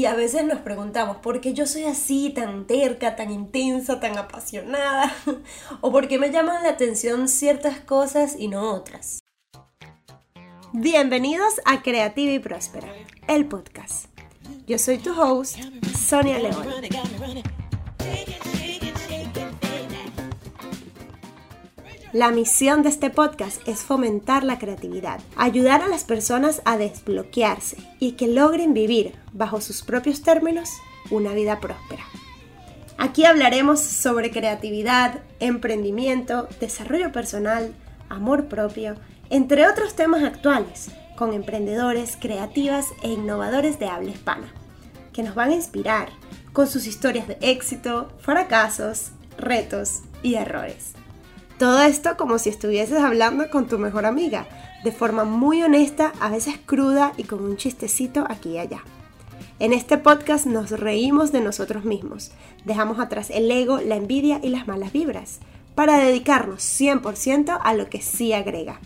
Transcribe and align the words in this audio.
Y 0.00 0.06
a 0.06 0.14
veces 0.14 0.46
nos 0.46 0.60
preguntamos, 0.60 1.18
¿por 1.18 1.42
qué 1.42 1.52
yo 1.52 1.66
soy 1.66 1.84
así, 1.84 2.30
tan 2.30 2.66
terca, 2.66 3.16
tan 3.16 3.30
intensa, 3.30 4.00
tan 4.00 4.16
apasionada? 4.16 5.14
¿O 5.82 5.92
por 5.92 6.08
qué 6.08 6.18
me 6.18 6.30
llaman 6.30 6.62
la 6.62 6.70
atención 6.70 7.28
ciertas 7.28 7.80
cosas 7.80 8.34
y 8.38 8.48
no 8.48 8.72
otras? 8.72 9.18
Bienvenidos 10.72 11.60
a 11.66 11.82
Creativa 11.82 12.32
y 12.32 12.38
Próspera, 12.38 12.88
el 13.28 13.44
podcast. 13.44 14.06
Yo 14.66 14.78
soy 14.78 14.96
tu 14.96 15.12
host, 15.12 15.58
Sonia 15.94 16.38
León. 16.38 16.66
La 22.12 22.32
misión 22.32 22.82
de 22.82 22.88
este 22.88 23.08
podcast 23.08 23.62
es 23.68 23.82
fomentar 23.82 24.42
la 24.42 24.58
creatividad, 24.58 25.20
ayudar 25.36 25.80
a 25.80 25.86
las 25.86 26.02
personas 26.02 26.60
a 26.64 26.76
desbloquearse 26.76 27.76
y 28.00 28.12
que 28.12 28.26
logren 28.26 28.74
vivir, 28.74 29.14
bajo 29.32 29.60
sus 29.60 29.82
propios 29.82 30.20
términos, 30.22 30.70
una 31.12 31.32
vida 31.34 31.60
próspera. 31.60 32.02
Aquí 32.98 33.24
hablaremos 33.26 33.78
sobre 33.78 34.32
creatividad, 34.32 35.20
emprendimiento, 35.38 36.48
desarrollo 36.58 37.12
personal, 37.12 37.72
amor 38.08 38.48
propio, 38.48 38.96
entre 39.30 39.68
otros 39.68 39.94
temas 39.94 40.24
actuales, 40.24 40.90
con 41.16 41.32
emprendedores, 41.32 42.16
creativas 42.20 42.86
e 43.04 43.10
innovadores 43.10 43.78
de 43.78 43.86
habla 43.86 44.10
hispana, 44.10 44.52
que 45.12 45.22
nos 45.22 45.36
van 45.36 45.50
a 45.50 45.54
inspirar 45.54 46.08
con 46.52 46.66
sus 46.66 46.88
historias 46.88 47.28
de 47.28 47.38
éxito, 47.40 48.10
fracasos, 48.18 49.12
retos 49.38 50.00
y 50.24 50.34
errores. 50.34 50.94
Todo 51.60 51.82
esto 51.82 52.16
como 52.16 52.38
si 52.38 52.48
estuvieses 52.48 53.00
hablando 53.00 53.50
con 53.50 53.66
tu 53.66 53.78
mejor 53.78 54.06
amiga, 54.06 54.46
de 54.82 54.92
forma 54.92 55.24
muy 55.24 55.62
honesta, 55.62 56.14
a 56.18 56.30
veces 56.30 56.54
cruda 56.64 57.12
y 57.18 57.24
con 57.24 57.44
un 57.44 57.58
chistecito 57.58 58.24
aquí 58.30 58.52
y 58.52 58.58
allá. 58.58 58.82
En 59.58 59.74
este 59.74 59.98
podcast 59.98 60.46
nos 60.46 60.70
reímos 60.70 61.32
de 61.32 61.42
nosotros 61.42 61.84
mismos, 61.84 62.32
dejamos 62.64 62.98
atrás 62.98 63.28
el 63.28 63.50
ego, 63.50 63.78
la 63.78 63.96
envidia 63.96 64.40
y 64.42 64.48
las 64.48 64.66
malas 64.68 64.90
vibras, 64.90 65.40
para 65.74 65.98
dedicarnos 65.98 66.62
100% 66.62 67.60
a 67.62 67.74
lo 67.74 67.90
que 67.90 68.00
sí 68.00 68.32
agrega. 68.32 68.80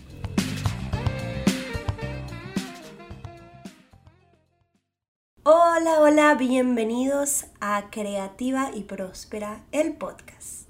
Hola, 5.43 6.01
hola, 6.01 6.35
bienvenidos 6.35 7.45
a 7.61 7.89
Creativa 7.89 8.71
y 8.75 8.83
Próspera, 8.83 9.63
el 9.71 9.93
podcast. 9.93 10.64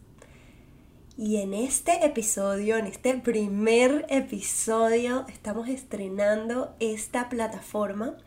Y 1.18 1.38
en 1.38 1.54
este 1.54 2.06
episodio, 2.06 2.76
en 2.76 2.88
este 2.88 3.14
primer 3.16 4.06
episodio, 4.10 5.26
estamos 5.30 5.70
estrenando 5.70 6.76
esta 6.82 7.30
plataforma. 7.30 8.18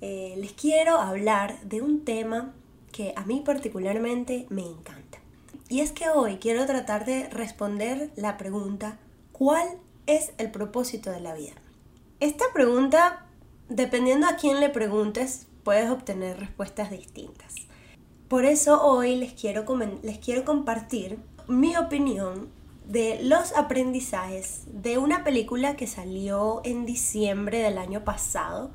Eh, 0.00 0.34
les 0.36 0.52
quiero 0.52 0.98
hablar 0.98 1.60
de 1.60 1.82
un 1.82 2.04
tema 2.04 2.52
que 2.90 3.12
a 3.14 3.24
mí 3.24 3.44
particularmente 3.46 4.46
me 4.48 4.62
encanta. 4.62 5.18
Y 5.68 5.82
es 5.82 5.92
que 5.92 6.08
hoy 6.08 6.38
quiero 6.38 6.66
tratar 6.66 7.04
de 7.04 7.28
responder 7.28 8.10
la 8.16 8.36
pregunta, 8.36 8.98
¿cuál 9.30 9.68
es 10.06 10.32
el 10.38 10.50
propósito 10.50 11.12
de 11.12 11.20
la 11.20 11.32
vida? 11.32 11.54
Esta 12.18 12.46
pregunta, 12.52 13.24
dependiendo 13.68 14.26
a 14.26 14.34
quién 14.34 14.58
le 14.58 14.68
preguntes, 14.68 15.46
puedes 15.62 15.88
obtener 15.88 16.40
respuestas 16.40 16.90
distintas. 16.90 17.54
Por 18.26 18.44
eso 18.44 18.84
hoy 18.84 19.14
les 19.14 19.32
quiero, 19.32 19.64
les 20.02 20.18
quiero 20.18 20.44
compartir 20.44 21.20
mi 21.48 21.76
opinión 21.76 22.48
de 22.86 23.20
los 23.22 23.52
aprendizajes 23.56 24.62
de 24.66 24.98
una 24.98 25.24
película 25.24 25.76
que 25.76 25.86
salió 25.86 26.60
en 26.64 26.86
diciembre 26.86 27.58
del 27.58 27.78
año 27.78 28.04
pasado, 28.04 28.70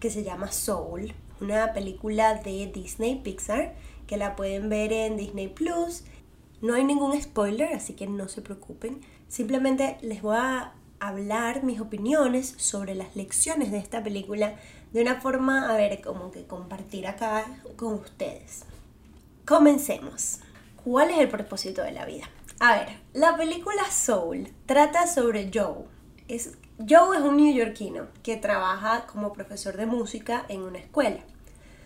que 0.00 0.10
se 0.10 0.22
llama 0.22 0.52
Soul, 0.52 1.14
una 1.40 1.72
película 1.72 2.34
de 2.34 2.66
Disney 2.72 3.16
Pixar, 3.16 3.74
que 4.06 4.16
la 4.16 4.36
pueden 4.36 4.68
ver 4.68 4.92
en 4.92 5.16
Disney 5.16 5.48
Plus. 5.48 6.04
No 6.62 6.74
hay 6.74 6.84
ningún 6.84 7.20
spoiler, 7.20 7.74
así 7.74 7.94
que 7.94 8.06
no 8.06 8.28
se 8.28 8.42
preocupen. 8.42 9.00
Simplemente 9.28 9.98
les 10.02 10.22
voy 10.22 10.36
a 10.36 10.72
hablar 11.00 11.64
mis 11.64 11.80
opiniones 11.80 12.54
sobre 12.56 12.94
las 12.94 13.16
lecciones 13.16 13.70
de 13.70 13.78
esta 13.78 14.02
película 14.02 14.56
de 14.92 15.02
una 15.02 15.20
forma, 15.20 15.70
a 15.70 15.76
ver, 15.76 16.00
como 16.00 16.30
que 16.30 16.46
compartir 16.46 17.06
acá 17.06 17.44
con 17.76 17.94
ustedes. 17.94 18.64
Comencemos. 19.44 20.40
¿Cuál 20.86 21.10
es 21.10 21.18
el 21.18 21.28
propósito 21.28 21.82
de 21.82 21.90
la 21.90 22.04
vida? 22.04 22.30
A 22.60 22.76
ver, 22.76 23.00
la 23.12 23.36
película 23.36 23.90
Soul 23.90 24.52
trata 24.66 25.08
sobre 25.08 25.50
Joe. 25.52 25.84
Es, 26.28 26.58
Joe 26.78 27.18
es 27.18 27.24
un 27.24 27.38
neoyorquino 27.38 28.06
que 28.22 28.36
trabaja 28.36 29.04
como 29.06 29.32
profesor 29.32 29.76
de 29.76 29.86
música 29.86 30.46
en 30.48 30.62
una 30.62 30.78
escuela. 30.78 31.24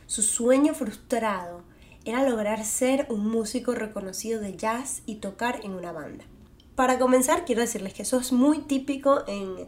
Su 0.05 0.21
sueño 0.21 0.75
frustrado 0.75 1.63
era 2.05 2.29
lograr 2.29 2.63
ser 2.63 3.07
un 3.09 3.27
músico 3.27 3.75
reconocido 3.75 4.39
de 4.39 4.59
jazz 4.59 5.01
y 5.07 5.15
tocar 5.15 5.61
en 5.65 5.71
una 5.71 5.93
banda. 5.93 6.27
Para 6.75 6.99
comenzar, 6.99 7.47
quiero 7.47 7.63
decirles 7.63 7.95
que 7.95 8.03
eso 8.03 8.21
es 8.21 8.33
muy 8.33 8.59
típico 8.59 9.25
en 9.27 9.67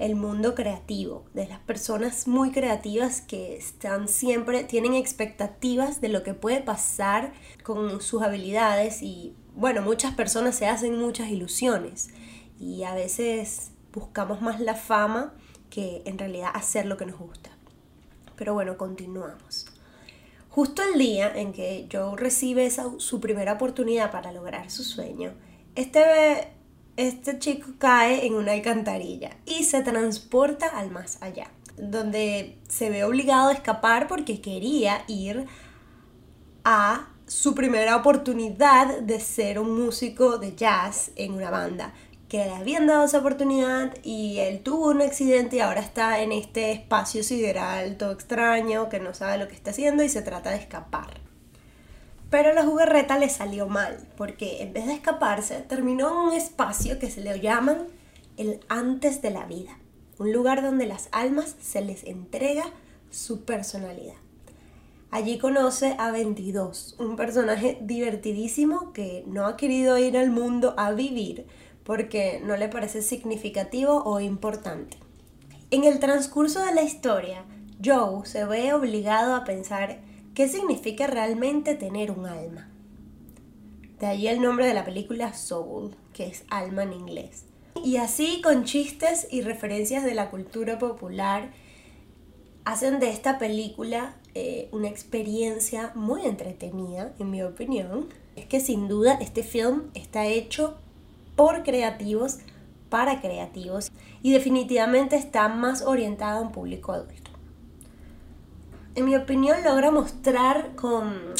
el 0.00 0.16
mundo 0.16 0.54
creativo, 0.54 1.26
de 1.34 1.46
las 1.46 1.58
personas 1.60 2.26
muy 2.26 2.52
creativas 2.52 3.20
que 3.20 3.56
están 3.56 4.08
siempre, 4.08 4.64
tienen 4.64 4.94
expectativas 4.94 6.00
de 6.00 6.08
lo 6.08 6.22
que 6.22 6.32
puede 6.32 6.62
pasar 6.62 7.34
con 7.62 8.00
sus 8.00 8.22
habilidades 8.22 9.02
y 9.02 9.34
bueno, 9.54 9.82
muchas 9.82 10.14
personas 10.14 10.56
se 10.56 10.66
hacen 10.66 10.98
muchas 10.98 11.28
ilusiones 11.28 12.08
y 12.58 12.84
a 12.84 12.94
veces 12.94 13.72
buscamos 13.92 14.40
más 14.40 14.58
la 14.58 14.74
fama 14.74 15.34
que 15.68 16.02
en 16.06 16.18
realidad 16.18 16.50
hacer 16.54 16.86
lo 16.86 16.96
que 16.96 17.04
nos 17.04 17.18
gusta. 17.18 17.50
Pero 18.36 18.54
bueno, 18.54 18.78
continuamos. 18.78 19.66
Justo 20.48 20.82
el 20.82 20.98
día 20.98 21.30
en 21.36 21.52
que 21.52 21.88
Joe 21.92 22.16
recibe 22.16 22.70
su 22.70 23.20
primera 23.20 23.52
oportunidad 23.52 24.10
para 24.10 24.32
lograr 24.32 24.70
su 24.70 24.82
sueño, 24.82 25.34
este 25.74 26.48
este 27.00 27.38
chico 27.38 27.70
cae 27.78 28.26
en 28.26 28.34
una 28.34 28.52
alcantarilla 28.52 29.30
y 29.46 29.64
se 29.64 29.82
transporta 29.82 30.66
al 30.66 30.90
más 30.90 31.18
allá, 31.22 31.50
donde 31.78 32.58
se 32.68 32.90
ve 32.90 33.04
obligado 33.04 33.48
a 33.48 33.52
escapar 33.52 34.06
porque 34.06 34.40
quería 34.40 35.02
ir 35.08 35.46
a 36.64 37.08
su 37.26 37.54
primera 37.54 37.96
oportunidad 37.96 39.00
de 39.00 39.18
ser 39.20 39.58
un 39.58 39.82
músico 39.82 40.38
de 40.38 40.54
jazz 40.54 41.12
en 41.16 41.32
una 41.32 41.50
banda 41.50 41.94
que 42.28 42.44
le 42.44 42.54
habían 42.54 42.86
dado 42.86 43.04
esa 43.04 43.18
oportunidad 43.18 43.94
y 44.02 44.38
él 44.38 44.60
tuvo 44.60 44.90
un 44.90 45.00
accidente 45.00 45.56
y 45.56 45.60
ahora 45.60 45.80
está 45.80 46.20
en 46.20 46.32
este 46.32 46.70
espacio 46.70 47.24
sideral 47.24 47.96
todo 47.96 48.12
extraño 48.12 48.88
que 48.88 49.00
no 49.00 49.14
sabe 49.14 49.38
lo 49.38 49.48
que 49.48 49.54
está 49.54 49.70
haciendo 49.70 50.02
y 50.02 50.08
se 50.08 50.22
trata 50.22 50.50
de 50.50 50.56
escapar. 50.56 51.29
Pero 52.30 52.52
la 52.54 52.64
jugarreta 52.64 53.18
le 53.18 53.28
salió 53.28 53.66
mal, 53.66 54.08
porque 54.16 54.62
en 54.62 54.72
vez 54.72 54.86
de 54.86 54.94
escaparse, 54.94 55.56
terminó 55.68 56.08
en 56.08 56.28
un 56.28 56.32
espacio 56.32 56.98
que 56.98 57.10
se 57.10 57.20
le 57.20 57.40
llaman 57.40 57.88
el 58.36 58.60
antes 58.68 59.20
de 59.20 59.30
la 59.30 59.44
vida, 59.46 59.76
un 60.18 60.32
lugar 60.32 60.62
donde 60.62 60.86
las 60.86 61.08
almas 61.10 61.56
se 61.60 61.82
les 61.82 62.04
entrega 62.04 62.64
su 63.10 63.44
personalidad. 63.44 64.14
Allí 65.10 65.38
conoce 65.38 65.96
a 65.98 66.12
22, 66.12 66.94
un 67.00 67.16
personaje 67.16 67.78
divertidísimo 67.80 68.92
que 68.92 69.24
no 69.26 69.46
ha 69.46 69.56
querido 69.56 69.98
ir 69.98 70.16
al 70.16 70.30
mundo 70.30 70.74
a 70.76 70.92
vivir 70.92 71.46
porque 71.82 72.40
no 72.44 72.56
le 72.56 72.68
parece 72.68 73.02
significativo 73.02 74.04
o 74.04 74.20
importante. 74.20 74.98
En 75.72 75.82
el 75.82 75.98
transcurso 75.98 76.64
de 76.64 76.74
la 76.74 76.82
historia, 76.82 77.44
Joe 77.84 78.24
se 78.24 78.44
ve 78.44 78.72
obligado 78.72 79.34
a 79.34 79.42
pensar 79.42 79.98
¿Qué 80.40 80.48
significa 80.48 81.06
realmente 81.06 81.74
tener 81.74 82.10
un 82.10 82.24
alma? 82.24 82.66
De 83.98 84.06
ahí 84.06 84.26
el 84.26 84.40
nombre 84.40 84.66
de 84.66 84.72
la 84.72 84.86
película 84.86 85.34
Soul, 85.34 85.94
que 86.14 86.28
es 86.28 86.44
alma 86.48 86.82
en 86.84 86.94
inglés. 86.94 87.44
Y 87.84 87.98
así 87.98 88.40
con 88.40 88.64
chistes 88.64 89.28
y 89.30 89.42
referencias 89.42 90.02
de 90.02 90.14
la 90.14 90.30
cultura 90.30 90.78
popular, 90.78 91.50
hacen 92.64 93.00
de 93.00 93.10
esta 93.10 93.36
película 93.38 94.16
eh, 94.34 94.70
una 94.72 94.88
experiencia 94.88 95.92
muy 95.94 96.24
entretenida, 96.24 97.12
en 97.18 97.30
mi 97.30 97.42
opinión. 97.42 98.08
Es 98.34 98.46
que 98.46 98.60
sin 98.60 98.88
duda 98.88 99.18
este 99.20 99.42
film 99.42 99.90
está 99.92 100.24
hecho 100.24 100.78
por 101.36 101.64
creativos, 101.64 102.38
para 102.88 103.20
creativos, 103.20 103.92
y 104.22 104.32
definitivamente 104.32 105.16
está 105.16 105.48
más 105.48 105.82
orientado 105.82 106.38
a 106.38 106.42
un 106.44 106.52
público 106.52 106.92
adulto 106.92 107.29
en 108.94 109.04
mi 109.04 109.16
opinión, 109.16 109.62
logra 109.62 109.90
mostrar 109.90 110.74
con 110.74 111.34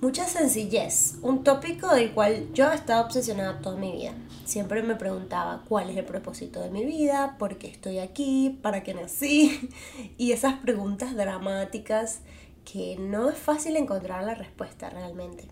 mucha 0.00 0.26
sencillez 0.26 1.16
un 1.22 1.42
tópico 1.42 1.94
del 1.94 2.12
cual 2.12 2.52
yo 2.52 2.70
he 2.70 2.74
estado 2.74 3.04
obsesionada 3.04 3.60
toda 3.60 3.76
mi 3.76 3.92
vida. 3.92 4.12
Siempre 4.44 4.82
me 4.82 4.94
preguntaba 4.94 5.64
cuál 5.68 5.90
es 5.90 5.96
el 5.96 6.04
propósito 6.04 6.60
de 6.60 6.70
mi 6.70 6.84
vida, 6.84 7.36
por 7.38 7.56
qué 7.56 7.68
estoy 7.68 7.98
aquí, 7.98 8.58
para 8.62 8.82
qué 8.82 8.94
nací, 8.94 9.70
y 10.18 10.32
esas 10.32 10.54
preguntas 10.54 11.16
dramáticas 11.16 12.20
que 12.64 12.96
no 12.98 13.30
es 13.30 13.38
fácil 13.38 13.76
encontrar 13.76 14.24
la 14.24 14.34
respuesta 14.34 14.90
realmente. 14.90 15.48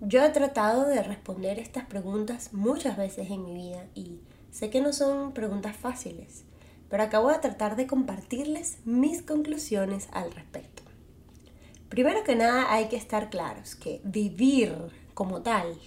Yo 0.00 0.22
he 0.22 0.28
tratado 0.28 0.84
de 0.84 1.02
responder 1.02 1.58
estas 1.58 1.86
preguntas 1.86 2.52
muchas 2.52 2.96
veces 2.96 3.30
en 3.30 3.44
mi 3.44 3.54
vida 3.54 3.86
y 3.94 4.18
sé 4.50 4.68
que 4.68 4.80
no 4.80 4.92
son 4.92 5.32
preguntas 5.32 5.76
fáciles 5.76 6.44
pero 6.88 7.02
acabo 7.02 7.30
de 7.30 7.38
tratar 7.38 7.76
de 7.76 7.86
compartirles 7.86 8.78
mis 8.84 9.22
conclusiones 9.22 10.08
al 10.12 10.32
respecto. 10.32 10.82
Primero 11.88 12.24
que 12.24 12.34
nada 12.34 12.72
hay 12.72 12.88
que 12.88 12.96
estar 12.96 13.30
claros 13.30 13.76
que 13.76 14.00
vivir 14.04 14.74
como 15.14 15.42
tal 15.42 15.78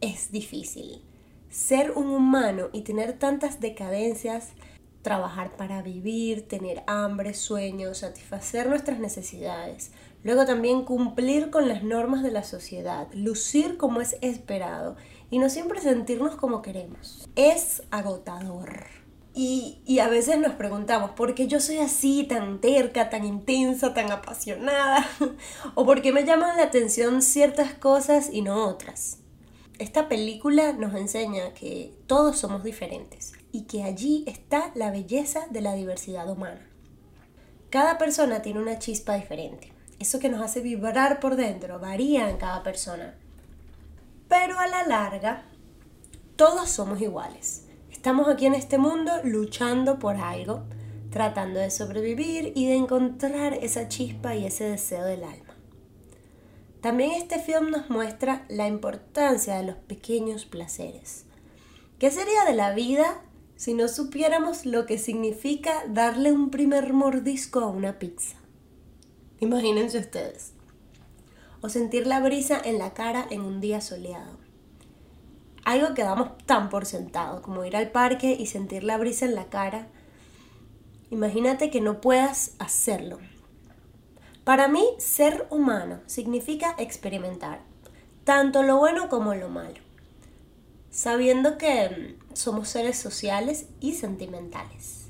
es 0.00 0.30
difícil. 0.32 1.02
Ser 1.50 1.92
un 1.92 2.08
humano 2.08 2.68
y 2.72 2.82
tener 2.82 3.18
tantas 3.18 3.60
decadencias, 3.60 4.52
trabajar 5.02 5.56
para 5.56 5.82
vivir, 5.82 6.46
tener 6.48 6.82
hambre, 6.86 7.34
sueños, 7.34 7.98
satisfacer 7.98 8.68
nuestras 8.68 8.98
necesidades, 9.00 9.92
luego 10.22 10.44
también 10.44 10.84
cumplir 10.84 11.50
con 11.50 11.68
las 11.68 11.82
normas 11.82 12.22
de 12.22 12.30
la 12.30 12.42
sociedad, 12.42 13.08
lucir 13.12 13.76
como 13.76 14.00
es 14.00 14.16
esperado 14.20 14.96
y 15.30 15.38
no 15.38 15.48
siempre 15.48 15.80
sentirnos 15.80 16.36
como 16.36 16.62
queremos. 16.62 17.28
Es 17.36 17.82
agotador. 17.90 18.97
Y, 19.40 20.00
a 20.00 20.08
veces 20.08 20.36
nos 20.40 20.54
preguntamos, 20.54 21.12
¿por 21.12 21.32
qué 21.32 21.46
yo 21.46 21.60
soy 21.60 21.78
así, 21.78 22.24
tan 22.24 22.60
terca, 22.60 23.08
tan 23.08 23.24
intensa, 23.24 23.94
tan 23.94 24.10
apasionada? 24.10 25.08
¿O 25.76 25.86
por 25.86 26.02
qué 26.02 26.10
me 26.10 26.24
llaman 26.24 26.56
la 26.56 26.64
atención 26.64 27.22
ciertas 27.22 27.72
cosas 27.74 28.30
y 28.32 28.42
no 28.42 28.66
otras? 28.66 29.18
Esta 29.78 30.08
película 30.08 30.72
nos 30.72 30.92
enseña 30.96 31.54
que 31.54 31.94
todos 32.08 32.36
somos 32.36 32.64
diferentes 32.64 33.32
y 33.52 33.66
que 33.66 33.84
allí 33.84 34.24
está 34.26 34.72
la 34.74 34.90
belleza 34.90 35.46
de 35.50 35.60
la 35.60 35.74
diversidad 35.74 36.28
humana. 36.28 36.68
Cada 37.70 37.96
persona 37.96 38.42
tiene 38.42 38.58
una 38.58 38.80
chispa 38.80 39.14
diferente. 39.14 39.72
Eso 40.00 40.18
que 40.18 40.30
nos 40.30 40.42
hace 40.42 40.62
vibrar 40.62 41.20
por 41.20 41.36
dentro 41.36 41.78
varía 41.78 42.28
en 42.28 42.38
cada 42.38 42.64
persona. 42.64 43.14
Pero 44.26 44.58
a 44.58 44.66
la 44.66 44.84
larga, 44.84 45.44
todos 46.34 46.68
somos 46.68 47.00
iguales 47.00 47.67
Estamos 47.98 48.28
aquí 48.28 48.46
en 48.46 48.54
este 48.54 48.78
mundo 48.78 49.10
luchando 49.24 49.98
por 49.98 50.14
algo, 50.18 50.62
tratando 51.10 51.58
de 51.58 51.68
sobrevivir 51.68 52.52
y 52.54 52.66
de 52.66 52.76
encontrar 52.76 53.54
esa 53.54 53.88
chispa 53.88 54.36
y 54.36 54.46
ese 54.46 54.70
deseo 54.70 55.02
del 55.02 55.24
alma. 55.24 55.56
También 56.80 57.10
este 57.10 57.40
film 57.40 57.70
nos 57.70 57.90
muestra 57.90 58.46
la 58.48 58.68
importancia 58.68 59.56
de 59.56 59.64
los 59.64 59.74
pequeños 59.74 60.44
placeres. 60.44 61.24
¿Qué 61.98 62.12
sería 62.12 62.44
de 62.44 62.54
la 62.54 62.72
vida 62.72 63.20
si 63.56 63.74
no 63.74 63.88
supiéramos 63.88 64.64
lo 64.64 64.86
que 64.86 64.96
significa 64.96 65.82
darle 65.88 66.30
un 66.30 66.50
primer 66.50 66.92
mordisco 66.92 67.58
a 67.58 67.66
una 67.66 67.98
pizza? 67.98 68.36
Imagínense 69.40 69.98
ustedes. 69.98 70.52
O 71.62 71.68
sentir 71.68 72.06
la 72.06 72.20
brisa 72.20 72.60
en 72.64 72.78
la 72.78 72.94
cara 72.94 73.26
en 73.28 73.40
un 73.40 73.60
día 73.60 73.80
soleado 73.80 74.47
algo 75.68 75.92
que 75.92 76.02
damos 76.02 76.30
tan 76.46 76.70
por 76.70 76.86
sentado, 76.86 77.42
como 77.42 77.62
ir 77.62 77.76
al 77.76 77.90
parque 77.90 78.34
y 78.38 78.46
sentir 78.46 78.84
la 78.84 78.96
brisa 78.96 79.26
en 79.26 79.34
la 79.34 79.50
cara. 79.50 79.86
Imagínate 81.10 81.68
que 81.68 81.82
no 81.82 82.00
puedas 82.00 82.52
hacerlo. 82.58 83.18
Para 84.44 84.66
mí, 84.68 84.82
ser 84.96 85.46
humano 85.50 86.00
significa 86.06 86.74
experimentar, 86.78 87.60
tanto 88.24 88.62
lo 88.62 88.78
bueno 88.78 89.10
como 89.10 89.34
lo 89.34 89.50
malo, 89.50 89.76
sabiendo 90.90 91.58
que 91.58 92.16
mm, 92.30 92.34
somos 92.34 92.70
seres 92.70 92.96
sociales 92.96 93.66
y 93.78 93.92
sentimentales. 93.92 95.08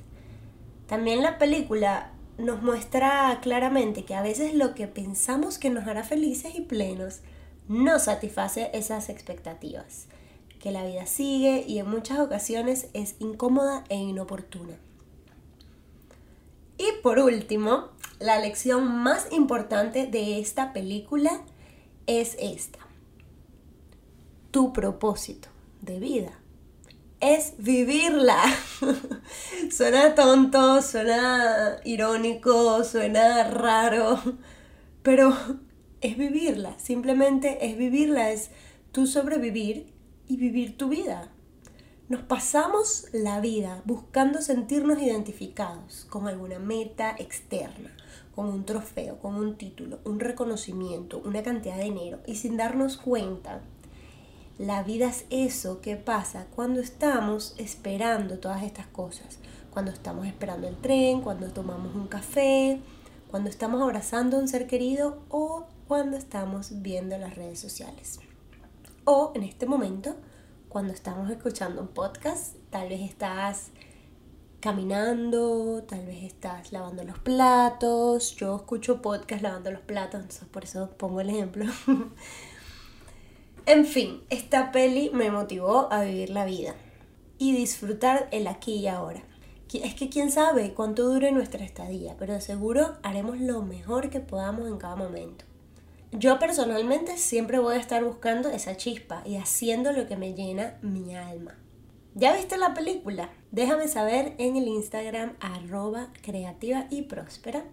También 0.89 1.23
la 1.23 1.39
película 1.39 2.11
nos 2.37 2.63
muestra 2.63 3.39
claramente 3.43 4.05
que 4.05 4.17
a 4.17 4.23
veces 4.23 4.55
lo 4.55 4.75
que 4.75 4.89
pensamos 4.89 5.59
que 5.59 5.71
nos 5.71 5.87
hará 5.87 6.03
felices 6.03 6.57
y 6.57 6.63
plenos 6.63 7.21
no 7.69 8.01
satisface 8.01 8.71
esas 8.75 9.09
expectativas 9.09 10.09
que 10.59 10.73
la 10.73 10.85
vida 10.85 11.07
sigue 11.07 11.65
y 11.67 11.79
en 11.79 11.89
muchas 11.89 12.19
ocasiones 12.19 12.89
es 12.93 13.15
incómoda 13.19 13.85
e 13.89 13.97
inoportuna. 13.97 14.77
Y 16.79 16.87
por 17.03 17.19
último, 17.19 17.89
la 18.21 18.39
lección 18.39 19.03
más 19.03 19.29
importante 19.33 20.07
de 20.07 20.39
esta 20.39 20.73
película 20.73 21.43
es 22.07 22.37
esta. 22.41 22.79
Tu 24.51 24.73
propósito 24.73 25.49
de 25.83 25.99
vida 25.99 26.39
es 27.21 27.55
vivirla. 27.59 28.43
suena 29.71 30.15
tonto, 30.15 30.83
suena 30.83 31.77
irónico, 31.85 32.85
suena 32.85 33.45
raro, 33.45 34.21
pero 35.03 35.37
es 36.01 36.17
vivirla, 36.17 36.79
simplemente 36.79 37.67
es 37.67 37.77
vivirla, 37.77 38.31
es 38.31 38.51
tu 38.93 39.07
sobrevivir 39.07 39.98
y 40.29 40.37
vivir 40.37 40.77
tu 40.77 40.89
vida. 40.89 41.31
Nos 42.09 42.23
pasamos 42.23 43.07
la 43.13 43.41
vida 43.41 43.83
buscando 43.85 44.41
sentirnos 44.41 45.03
identificados 45.03 46.07
con 46.09 46.29
alguna 46.29 46.59
meta 46.59 47.15
externa, 47.19 47.95
con 48.35 48.47
un 48.47 48.65
trofeo, 48.65 49.19
con 49.19 49.35
un 49.35 49.57
título, 49.57 49.99
un 50.05 50.21
reconocimiento, 50.21 51.21
una 51.25 51.43
cantidad 51.43 51.77
de 51.77 51.85
dinero 51.85 52.21
y 52.27 52.37
sin 52.37 52.57
darnos 52.57 52.97
cuenta. 52.97 53.61
La 54.59 54.83
vida 54.83 55.09
es 55.09 55.27
eso 55.31 55.81
que 55.81 55.97
pasa 55.97 56.47
cuando 56.55 56.81
estamos 56.81 57.55
esperando 57.59 58.39
todas 58.39 58.63
estas 58.63 58.87
cosas. 58.87 59.39
Cuando 59.71 59.91
estamos 59.91 60.27
esperando 60.27 60.67
el 60.67 60.77
tren, 60.77 61.21
cuando 61.21 61.51
tomamos 61.51 61.95
un 61.95 62.09
café, 62.09 62.81
cuando 63.31 63.51
estamos 63.51 63.83
abrazando 63.83 64.37
a 64.37 64.41
un 64.41 64.49
ser 64.49 64.67
querido 64.67 65.23
o 65.29 65.67
cuando 65.87 66.17
estamos 66.17 66.83
viendo 66.83 67.17
las 67.19 67.37
redes 67.37 67.61
sociales. 67.61 68.19
O 69.11 69.33
en 69.35 69.43
este 69.43 69.65
momento, 69.65 70.17
cuando 70.69 70.93
estamos 70.93 71.31
escuchando 71.31 71.81
un 71.81 71.89
podcast, 71.89 72.57
tal 72.69 72.91
vez 72.91 73.01
estás 73.01 73.71
caminando, 74.61 75.83
tal 75.89 76.05
vez 76.05 76.25
estás 76.25 76.73
lavando 76.73 77.05
los 77.05 77.19
platos. 77.19 78.37
Yo 78.37 78.57
escucho 78.57 79.01
podcast 79.01 79.43
lavando 79.43 79.71
los 79.71 79.81
platos, 79.81 80.21
entonces 80.21 80.47
por 80.49 80.65
eso 80.65 80.91
pongo 80.99 81.23
el 81.23 81.31
ejemplo. 81.31 81.65
en 83.65 83.87
fin, 83.87 84.21
esta 84.29 84.73
peli 84.73 85.09
me 85.15 85.31
motivó 85.31 85.91
a 85.91 86.03
vivir 86.03 86.29
la 86.29 86.45
vida 86.45 86.75
y 87.39 87.57
disfrutar 87.57 88.29
el 88.31 88.47
aquí 88.47 88.75
y 88.75 88.89
ahora. 88.89 89.23
Es 89.73 89.95
que 89.95 90.11
quién 90.11 90.31
sabe 90.31 90.75
cuánto 90.75 91.05
dure 91.05 91.33
nuestra 91.33 91.65
estadía, 91.65 92.15
pero 92.19 92.35
de 92.35 92.43
seguro 92.43 92.99
haremos 93.03 93.41
lo 93.41 93.63
mejor 93.63 94.11
que 94.11 94.21
podamos 94.21 94.69
en 94.69 94.77
cada 94.77 94.97
momento. 94.97 95.47
Yo 96.13 96.39
personalmente 96.39 97.19
siempre 97.19 97.59
voy 97.59 97.77
a 97.77 97.81
estar 97.81 98.03
buscando 98.03 98.49
esa 98.49 98.77
chispa 98.77 99.23
y 99.27 99.37
haciendo 99.37 99.93
lo 99.93 100.07
que 100.07 100.17
me 100.17 100.33
llena 100.33 100.79
mi 100.81 101.15
alma. 101.15 101.55
¿Ya 102.15 102.35
viste 102.35 102.57
la 102.57 102.73
película? 102.73 103.31
Déjame 103.53 103.89
saber 103.89 104.35
en 104.39 104.57
el 104.57 104.67
Instagram 104.67 105.37
arroba 105.41 106.09
creativa 106.23 106.87
y 106.91 107.03
próspera. 107.03 107.65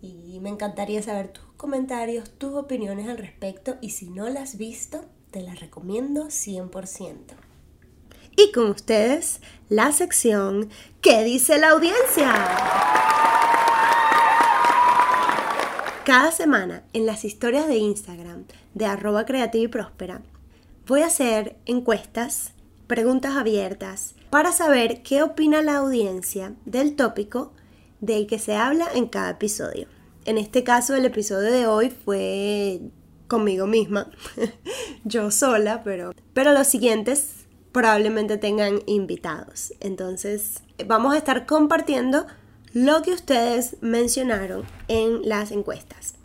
Y 0.00 0.40
me 0.40 0.48
encantaría 0.48 1.02
saber 1.02 1.28
tus 1.28 1.44
comentarios, 1.56 2.30
tus 2.30 2.54
opiniones 2.54 3.08
al 3.08 3.18
respecto 3.18 3.76
y 3.80 3.90
si 3.90 4.08
no 4.08 4.28
la 4.30 4.42
has 4.42 4.56
visto, 4.56 5.04
te 5.30 5.42
la 5.42 5.54
recomiendo 5.54 6.26
100%. 6.26 7.34
Y 8.36 8.52
con 8.52 8.70
ustedes, 8.70 9.40
la 9.68 9.92
sección 9.92 10.70
¿Qué 11.00 11.22
dice 11.22 11.58
la 11.58 11.70
audiencia? 11.70 13.35
Cada 16.06 16.30
semana 16.30 16.84
en 16.92 17.04
las 17.04 17.24
historias 17.24 17.66
de 17.66 17.78
Instagram 17.78 18.44
de 18.74 18.86
arroba 18.86 19.26
creativa 19.26 19.64
y 19.64 19.66
próspera 19.66 20.22
voy 20.86 21.00
a 21.00 21.06
hacer 21.06 21.56
encuestas, 21.66 22.52
preguntas 22.86 23.34
abiertas 23.34 24.14
para 24.30 24.52
saber 24.52 25.02
qué 25.02 25.24
opina 25.24 25.62
la 25.62 25.78
audiencia 25.78 26.54
del 26.64 26.94
tópico 26.94 27.54
del 28.00 28.28
que 28.28 28.38
se 28.38 28.54
habla 28.54 28.86
en 28.94 29.08
cada 29.08 29.30
episodio. 29.30 29.88
En 30.26 30.38
este 30.38 30.62
caso 30.62 30.94
el 30.94 31.06
episodio 31.06 31.50
de 31.50 31.66
hoy 31.66 31.90
fue 31.90 32.82
conmigo 33.26 33.66
misma, 33.66 34.08
yo 35.04 35.32
sola, 35.32 35.82
pero, 35.82 36.12
pero 36.32 36.52
los 36.52 36.68
siguientes 36.68 37.46
probablemente 37.72 38.38
tengan 38.38 38.78
invitados. 38.86 39.74
Entonces 39.80 40.62
vamos 40.86 41.14
a 41.14 41.18
estar 41.18 41.46
compartiendo 41.46 42.28
lo 42.76 43.00
que 43.00 43.12
ustedes 43.12 43.78
mencionaron 43.80 44.66
en 44.88 45.26
las 45.26 45.50
encuestas. 45.50 46.16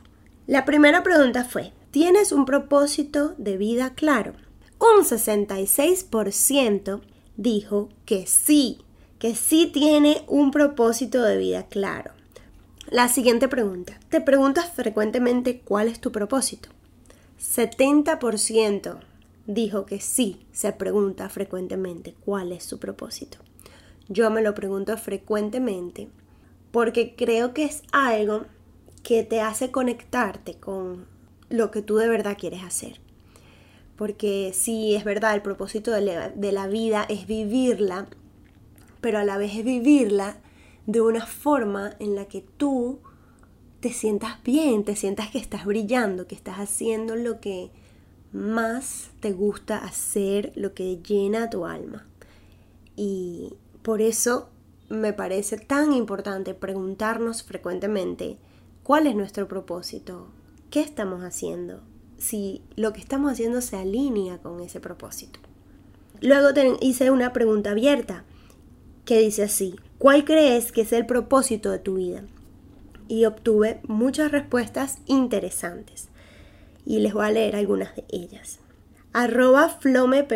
La 0.48 0.66
primera 0.66 1.02
pregunta 1.02 1.46
fue, 1.46 1.72
¿tienes 1.92 2.34
un 2.34 2.44
propósito 2.44 3.36
de 3.38 3.56
vida 3.56 3.94
claro? 3.94 4.34
Un 4.78 5.06
66% 5.06 7.00
dijo 7.38 7.88
que 8.04 8.28
sí, 8.28 8.80
que 9.18 9.34
sí 9.34 9.72
tiene 9.74 10.26
un 10.28 10.52
propósito 10.52 11.24
de 11.24 11.38
vida 11.38 11.68
claro. 11.68 12.12
La 12.90 13.08
siguiente 13.08 13.48
pregunta, 13.48 13.98
¿te 14.10 14.20
preguntas 14.20 14.70
frecuentemente 14.76 15.62
cuál 15.62 15.88
es 15.88 16.02
tu 16.02 16.12
propósito? 16.12 16.68
70% 17.40 19.00
dijo 19.48 19.86
que 19.86 20.02
sí, 20.02 20.46
se 20.52 20.74
pregunta 20.74 21.30
frecuentemente 21.30 22.14
cuál 22.26 22.52
es 22.52 22.66
su 22.66 22.78
propósito. 22.78 23.38
Yo 24.10 24.30
me 24.30 24.42
lo 24.42 24.54
pregunto 24.54 24.98
frecuentemente 24.98 26.10
porque 26.72 27.16
creo 27.16 27.54
que 27.54 27.66
es 27.66 27.84
algo 27.92 28.46
que 29.04 29.24
te 29.24 29.42
hace 29.42 29.72
conectarte 29.72 30.56
con 30.56 31.06
lo 31.50 31.72
que 31.72 31.82
tú 31.82 31.98
de 31.98 32.08
verdad 32.08 32.38
quieres 32.40 32.64
hacer. 32.64 33.00
Porque 33.98 34.52
sí, 34.54 34.96
es 34.96 35.04
verdad, 35.04 35.36
el 35.36 35.42
propósito 35.42 35.92
de 35.92 36.02
la, 36.02 36.30
de 36.30 36.52
la 36.52 36.68
vida 36.68 37.06
es 37.08 37.28
vivirla, 37.28 38.08
pero 39.02 39.20
a 39.20 39.24
la 39.24 39.38
vez 39.38 39.56
es 39.56 39.66
vivirla 39.66 40.38
de 40.86 41.02
una 41.02 41.26
forma 41.26 41.96
en 42.00 42.16
la 42.16 42.26
que 42.26 42.44
tú 42.58 43.00
te 43.80 43.92
sientas 43.92 44.42
bien, 44.44 44.84
te 44.84 44.96
sientas 44.96 45.30
que 45.30 45.40
estás 45.40 45.66
brillando, 45.66 46.28
que 46.28 46.36
estás 46.36 46.58
haciendo 46.58 47.16
lo 47.16 47.40
que 47.40 47.72
más 48.32 49.10
te 49.20 49.34
gusta 49.34 49.78
hacer, 49.78 50.54
lo 50.56 50.74
que 50.74 50.98
llena 50.98 51.50
tu 51.50 51.66
alma. 51.66 52.08
Y 52.96 53.54
por 53.82 54.02
eso 54.02 54.50
me 54.92 55.14
parece 55.14 55.58
tan 55.58 55.94
importante 55.94 56.54
preguntarnos 56.54 57.44
frecuentemente 57.44 58.38
cuál 58.84 59.08
es 59.08 59.16
nuestro 59.16 59.48
propósito, 59.48 60.28
qué 60.70 60.82
estamos 60.82 61.24
haciendo, 61.24 61.82
si 62.18 62.62
lo 62.76 62.92
que 62.94 63.00
estamos 63.00 63.32
haciendo 63.32 63.62
se 63.62 63.78
alinea 63.78 64.40
con 64.40 64.60
ese 64.60 64.80
propósito. 64.80 65.40
Luego 66.20 66.50
hice 66.82 67.10
una 67.10 67.34
pregunta 67.34 67.72
abierta 67.72 68.26
que 69.06 69.20
dice 69.20 69.44
así, 69.44 69.76
¿cuál 69.98 70.26
crees 70.26 70.72
que 70.72 70.82
es 70.82 70.92
el 70.94 71.06
propósito 71.06 71.72
de 71.72 71.80
tu 71.80 71.96
vida? 71.96 72.24
Y 73.08 73.26
obtuve 73.26 73.80
muchas 73.88 74.32
respuestas 74.32 75.00
interesantes 75.06 76.10
y 76.86 77.00
les 77.00 77.14
voy 77.14 77.26
a 77.26 77.32
leer 77.32 77.56
algunas 77.56 77.96
de 77.96 78.06
ellas. 78.10 78.60
Arroba 79.14 79.70
Flome 79.70 80.28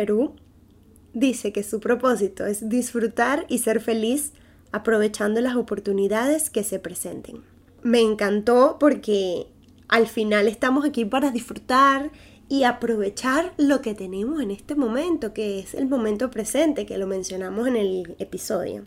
dice 1.12 1.52
que 1.52 1.62
su 1.62 1.80
propósito 1.80 2.46
es 2.46 2.68
disfrutar 2.68 3.46
y 3.48 3.58
ser 3.58 3.80
feliz 3.80 4.32
aprovechando 4.76 5.40
las 5.40 5.56
oportunidades 5.56 6.50
que 6.50 6.62
se 6.62 6.78
presenten. 6.78 7.42
Me 7.82 8.00
encantó 8.00 8.76
porque 8.78 9.46
al 9.88 10.06
final 10.06 10.48
estamos 10.48 10.84
aquí 10.84 11.04
para 11.04 11.30
disfrutar 11.30 12.10
y 12.48 12.64
aprovechar 12.64 13.54
lo 13.56 13.80
que 13.80 13.94
tenemos 13.94 14.40
en 14.42 14.50
este 14.50 14.74
momento, 14.74 15.32
que 15.32 15.58
es 15.58 15.74
el 15.74 15.86
momento 15.86 16.30
presente, 16.30 16.84
que 16.84 16.98
lo 16.98 17.06
mencionamos 17.06 17.66
en 17.66 17.76
el 17.76 18.16
episodio. 18.18 18.84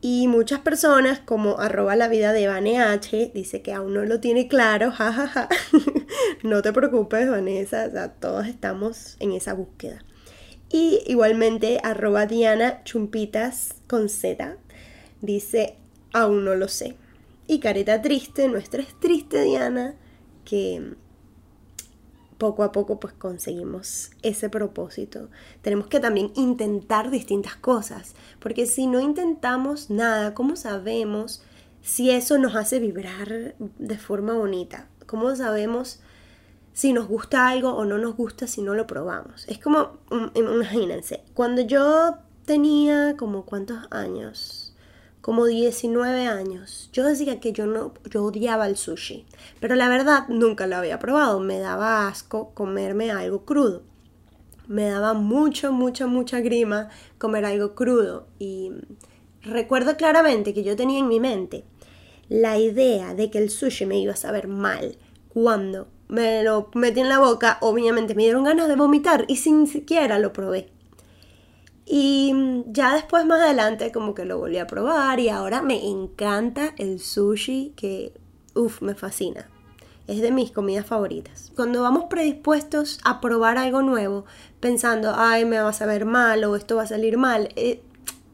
Y 0.00 0.26
muchas 0.26 0.60
personas, 0.60 1.20
como 1.20 1.58
arroba 1.58 1.94
la 1.96 2.08
vida 2.08 2.32
de 2.32 2.48
dice 3.34 3.60
que 3.60 3.72
aún 3.72 3.92
no 3.92 4.04
lo 4.04 4.20
tiene 4.20 4.48
claro, 4.48 4.90
jajaja. 4.92 5.48
no 6.42 6.62
te 6.62 6.72
preocupes, 6.72 7.28
Vanessa, 7.28 8.10
todos 8.20 8.46
estamos 8.46 9.16
en 9.20 9.32
esa 9.32 9.52
búsqueda. 9.52 10.02
Y 10.70 11.02
igualmente 11.06 11.78
arroba 11.82 12.26
Diana 12.26 12.82
Chumpitas 12.84 13.74
con 13.86 14.08
Z, 14.08 14.56
dice, 15.20 15.76
aún 16.12 16.44
no 16.44 16.54
lo 16.54 16.68
sé. 16.68 16.96
Y 17.46 17.60
careta 17.60 18.02
triste, 18.02 18.48
nuestra 18.48 18.82
es 18.82 18.98
triste 18.98 19.42
Diana, 19.42 19.94
que 20.44 20.94
poco 22.38 22.62
a 22.64 22.72
poco 22.72 23.00
pues 23.00 23.14
conseguimos 23.14 24.10
ese 24.22 24.48
propósito. 24.48 25.28
Tenemos 25.62 25.86
que 25.86 26.00
también 26.00 26.32
intentar 26.34 27.10
distintas 27.10 27.56
cosas, 27.56 28.14
porque 28.40 28.66
si 28.66 28.86
no 28.86 29.00
intentamos 29.00 29.90
nada, 29.90 30.34
¿cómo 30.34 30.56
sabemos 30.56 31.42
si 31.82 32.10
eso 32.10 32.38
nos 32.38 32.56
hace 32.56 32.78
vibrar 32.80 33.54
de 33.58 33.98
forma 33.98 34.34
bonita? 34.34 34.88
¿Cómo 35.06 35.34
sabemos 35.36 36.00
si 36.76 36.92
nos 36.92 37.08
gusta 37.08 37.48
algo 37.48 37.70
o 37.70 37.86
no 37.86 37.96
nos 37.96 38.16
gusta 38.16 38.46
si 38.46 38.60
no 38.60 38.74
lo 38.74 38.86
probamos? 38.86 39.48
Es 39.48 39.58
como, 39.58 39.96
imagínense, 40.34 41.22
cuando 41.32 41.62
yo 41.62 42.18
tenía 42.44 43.16
como 43.16 43.46
cuántos 43.46 43.78
años, 43.90 44.74
como 45.22 45.46
19 45.46 46.26
años. 46.26 46.90
Yo 46.92 47.04
decía 47.06 47.40
que 47.40 47.52
yo 47.52 47.66
no 47.66 47.94
yo 48.10 48.24
odiaba 48.24 48.66
el 48.66 48.76
sushi, 48.76 49.24
pero 49.58 49.74
la 49.74 49.88
verdad 49.88 50.28
nunca 50.28 50.66
lo 50.66 50.76
había 50.76 50.98
probado, 50.98 51.40
me 51.40 51.58
daba 51.58 52.08
asco 52.08 52.50
comerme 52.52 53.10
algo 53.10 53.46
crudo. 53.46 53.82
Me 54.68 54.84
daba 54.90 55.14
mucho, 55.14 55.72
mucha, 55.72 56.06
mucha 56.06 56.40
grima 56.40 56.90
comer 57.16 57.46
algo 57.46 57.74
crudo 57.74 58.26
y 58.38 58.72
recuerdo 59.40 59.96
claramente 59.96 60.52
que 60.52 60.62
yo 60.62 60.76
tenía 60.76 60.98
en 60.98 61.08
mi 61.08 61.20
mente 61.20 61.64
la 62.28 62.58
idea 62.58 63.14
de 63.14 63.30
que 63.30 63.38
el 63.38 63.48
sushi 63.48 63.86
me 63.86 63.98
iba 63.98 64.12
a 64.12 64.16
saber 64.16 64.46
mal 64.46 64.98
cuando 65.28 65.88
me 66.08 66.42
lo 66.42 66.70
metí 66.74 67.00
en 67.00 67.08
la 67.08 67.18
boca, 67.18 67.58
obviamente 67.60 68.14
me 68.14 68.22
dieron 68.22 68.44
ganas 68.44 68.68
de 68.68 68.76
vomitar 68.76 69.24
y 69.28 69.36
sin 69.36 69.66
siquiera 69.66 70.18
lo 70.18 70.32
probé. 70.32 70.70
Y 71.84 72.34
ya 72.66 72.94
después 72.94 73.24
más 73.26 73.40
adelante 73.40 73.92
como 73.92 74.14
que 74.14 74.24
lo 74.24 74.38
volví 74.38 74.58
a 74.58 74.66
probar 74.66 75.20
y 75.20 75.28
ahora 75.28 75.62
me 75.62 75.86
encanta 75.86 76.74
el 76.78 76.98
sushi 76.98 77.74
que, 77.76 78.12
uff, 78.54 78.82
me 78.82 78.94
fascina. 78.94 79.48
Es 80.08 80.20
de 80.20 80.30
mis 80.32 80.50
comidas 80.52 80.86
favoritas. 80.86 81.52
Cuando 81.54 81.82
vamos 81.82 82.04
predispuestos 82.10 83.00
a 83.04 83.20
probar 83.20 83.58
algo 83.58 83.82
nuevo, 83.82 84.24
pensando, 84.60 85.14
ay, 85.16 85.44
me 85.44 85.60
va 85.60 85.70
a 85.70 85.72
saber 85.72 86.04
mal 86.04 86.42
o 86.44 86.56
esto 86.56 86.76
va 86.76 86.82
a 86.82 86.86
salir 86.88 87.18
mal, 87.18 87.48
eh, 87.56 87.82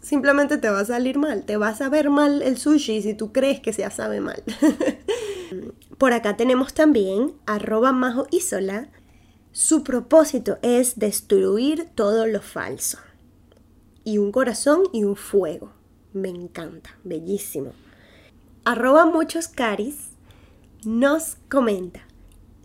simplemente 0.02 0.58
te 0.58 0.68
va 0.68 0.80
a 0.80 0.84
salir 0.84 1.18
mal. 1.18 1.44
Te 1.44 1.56
va 1.56 1.68
a 1.68 1.74
saber 1.74 2.10
mal 2.10 2.42
el 2.42 2.58
sushi 2.58 3.02
si 3.02 3.14
tú 3.14 3.32
crees 3.32 3.60
que 3.60 3.72
se 3.72 3.88
sabe 3.90 4.20
mal. 4.20 4.42
Por 6.02 6.14
acá 6.14 6.36
tenemos 6.36 6.74
también 6.74 7.32
arroba 7.46 7.92
majo 7.92 8.26
isola. 8.32 8.88
Su 9.52 9.84
propósito 9.84 10.58
es 10.60 10.98
destruir 10.98 11.90
todo 11.94 12.26
lo 12.26 12.42
falso 12.42 12.98
y 14.02 14.18
un 14.18 14.32
corazón 14.32 14.82
y 14.92 15.04
un 15.04 15.14
fuego. 15.14 15.70
Me 16.12 16.28
encanta, 16.28 16.90
bellísimo. 17.04 17.70
Arroba 18.64 19.06
muchos 19.06 19.46
caris 19.46 20.08
nos 20.84 21.36
comenta. 21.48 22.00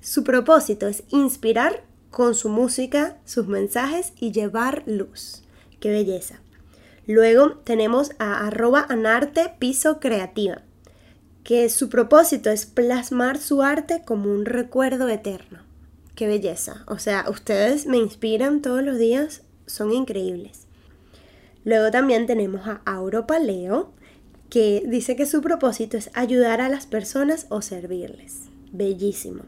Su 0.02 0.24
propósito 0.24 0.88
es 0.88 1.04
inspirar 1.10 1.84
con 2.10 2.34
su 2.34 2.50
música, 2.50 3.20
sus 3.24 3.46
mensajes 3.46 4.14
y 4.20 4.32
llevar 4.32 4.82
luz. 4.88 5.44
¡Qué 5.80 5.92
belleza! 5.92 6.40
Luego 7.06 7.52
tenemos 7.58 8.14
a 8.18 8.48
arroba 8.48 8.88
anarte 8.90 9.54
piso 9.60 10.00
creativa, 10.00 10.64
que 11.48 11.70
su 11.70 11.88
propósito 11.88 12.50
es 12.50 12.66
plasmar 12.66 13.40
su 13.40 13.62
arte 13.62 14.02
como 14.04 14.30
un 14.30 14.44
recuerdo 14.44 15.08
eterno. 15.08 15.60
¡Qué 16.14 16.28
belleza! 16.28 16.84
O 16.88 17.00
sea, 17.00 17.24
ustedes 17.30 17.86
me 17.86 17.96
inspiran 17.96 18.62
todos 18.62 18.84
los 18.84 18.98
días, 18.98 19.44
son 19.66 19.94
increíbles. 19.94 20.68
Luego 21.64 21.90
también 21.90 22.28
tenemos 22.28 22.68
a 22.68 22.82
Auropaleo, 22.84 23.94
que 24.50 24.84
dice 24.88 25.16
que 25.16 25.26
su 25.26 25.42
propósito 25.42 25.96
es 25.96 26.10
ayudar 26.16 26.60
a 26.60 26.68
las 26.68 26.86
personas 26.86 27.46
o 27.48 27.62
servirles. 27.62 28.50
Bellísimo. 28.74 29.44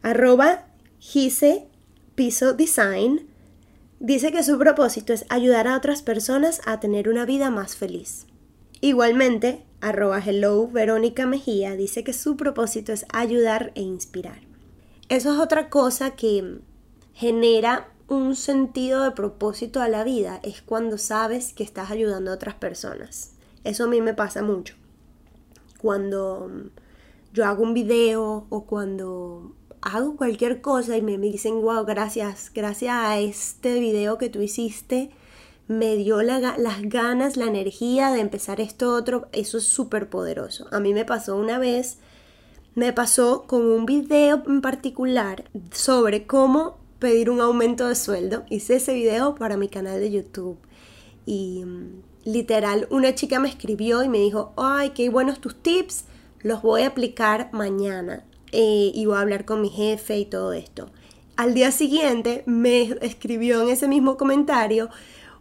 Arroba 0.00 0.68
Gise 1.00 1.66
Piso 2.14 2.54
Design 2.54 3.28
dice 3.98 4.32
que 4.32 4.42
su 4.42 4.58
propósito 4.58 5.12
es 5.12 5.26
ayudar 5.28 5.68
a 5.68 5.76
otras 5.76 6.00
personas 6.00 6.62
a 6.64 6.80
tener 6.80 7.10
una 7.10 7.26
vida 7.26 7.50
más 7.50 7.76
feliz. 7.76 8.24
Igualmente, 8.80 9.66
arroba 9.80 10.18
Hello 10.24 10.68
Verónica 10.68 11.26
Mejía 11.26 11.76
dice 11.76 12.04
que 12.04 12.12
su 12.12 12.36
propósito 12.36 12.92
es 12.92 13.06
ayudar 13.12 13.72
e 13.74 13.82
inspirar. 13.82 14.40
Eso 15.08 15.32
es 15.32 15.40
otra 15.40 15.70
cosa 15.70 16.12
que 16.12 16.60
genera 17.14 17.88
un 18.08 18.34
sentido 18.36 19.04
de 19.04 19.12
propósito 19.12 19.80
a 19.80 19.88
la 19.88 20.04
vida 20.04 20.40
es 20.42 20.62
cuando 20.62 20.98
sabes 20.98 21.52
que 21.52 21.62
estás 21.62 21.90
ayudando 21.90 22.30
a 22.30 22.34
otras 22.34 22.54
personas. 22.56 23.32
Eso 23.64 23.84
a 23.84 23.86
mí 23.86 24.00
me 24.00 24.14
pasa 24.14 24.42
mucho. 24.42 24.74
Cuando 25.80 26.50
yo 27.32 27.46
hago 27.46 27.62
un 27.62 27.74
video 27.74 28.46
o 28.48 28.64
cuando 28.64 29.54
hago 29.80 30.16
cualquier 30.16 30.60
cosa 30.60 30.96
y 30.96 31.02
me 31.02 31.18
dicen, 31.18 31.62
wow, 31.62 31.84
gracias, 31.84 32.50
gracias 32.52 32.94
a 32.94 33.18
este 33.18 33.80
video 33.80 34.18
que 34.18 34.28
tú 34.28 34.40
hiciste, 34.40 35.10
me 35.70 35.94
dio 35.94 36.20
las 36.20 36.82
ganas, 36.82 37.36
la 37.36 37.44
energía 37.44 38.10
de 38.10 38.18
empezar 38.18 38.60
esto 38.60 38.92
otro. 38.92 39.28
Eso 39.30 39.58
es 39.58 39.64
súper 39.64 40.10
poderoso. 40.10 40.66
A 40.72 40.80
mí 40.80 40.92
me 40.92 41.04
pasó 41.04 41.36
una 41.36 41.60
vez, 41.60 41.98
me 42.74 42.92
pasó 42.92 43.44
con 43.46 43.62
un 43.62 43.86
video 43.86 44.42
en 44.48 44.62
particular 44.62 45.44
sobre 45.70 46.26
cómo 46.26 46.78
pedir 46.98 47.30
un 47.30 47.40
aumento 47.40 47.86
de 47.86 47.94
sueldo. 47.94 48.42
Hice 48.50 48.76
ese 48.76 48.94
video 48.94 49.36
para 49.36 49.56
mi 49.56 49.68
canal 49.68 50.00
de 50.00 50.10
YouTube. 50.10 50.58
Y 51.24 51.64
mm, 51.64 52.02
literal, 52.24 52.88
una 52.90 53.14
chica 53.14 53.38
me 53.38 53.48
escribió 53.48 54.02
y 54.02 54.08
me 54.08 54.18
dijo, 54.18 54.52
ay, 54.56 54.90
qué 54.90 55.08
buenos 55.08 55.40
tus 55.40 55.54
tips, 55.54 56.06
los 56.40 56.62
voy 56.62 56.82
a 56.82 56.88
aplicar 56.88 57.48
mañana. 57.52 58.24
Eh, 58.50 58.90
y 58.92 59.06
voy 59.06 59.18
a 59.18 59.20
hablar 59.20 59.44
con 59.44 59.60
mi 59.60 59.68
jefe 59.68 60.18
y 60.18 60.24
todo 60.24 60.52
esto. 60.52 60.90
Al 61.36 61.54
día 61.54 61.70
siguiente 61.70 62.42
me 62.46 62.96
escribió 63.02 63.62
en 63.62 63.68
ese 63.68 63.86
mismo 63.86 64.16
comentario, 64.16 64.90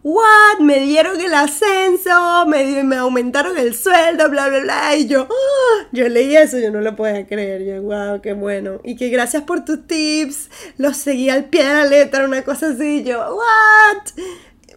¿What? 0.01 0.59
Me 0.61 0.79
dieron 0.79 1.19
el 1.19 1.33
ascenso, 1.33 2.45
me, 2.47 2.83
me 2.83 2.95
aumentaron 2.95 3.57
el 3.57 3.75
sueldo, 3.75 4.29
bla, 4.29 4.47
bla, 4.47 4.59
bla. 4.59 4.95
Y 4.95 5.07
yo, 5.07 5.27
¡ah! 5.29 5.87
yo 5.91 6.07
leí 6.07 6.35
eso, 6.35 6.57
yo 6.57 6.71
no 6.71 6.79
lo 6.79 6.95
podía 6.95 7.27
creer. 7.27 7.65
Yo, 7.65 7.81
wow, 7.81 8.21
qué 8.21 8.33
bueno. 8.33 8.79
Y 8.83 8.95
que 8.95 9.09
gracias 9.09 9.43
por 9.43 9.65
tus 9.65 9.85
tips, 9.87 10.49
los 10.77 10.95
seguí 10.95 11.29
al 11.29 11.45
pie 11.45 11.65
de 11.65 11.73
la 11.73 11.85
letra, 11.85 12.25
una 12.25 12.43
cosa 12.43 12.69
así. 12.69 13.03
Yo, 13.03 13.19
¿what? 13.19 14.03